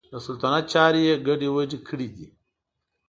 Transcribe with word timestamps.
د 0.13 0.13
سلطنت 0.25 0.65
چارې 0.73 1.01
یې 1.07 1.15
ګډې 1.27 1.49
وډې 1.55 1.79
کړي 1.87 2.07
دي. 2.15 2.27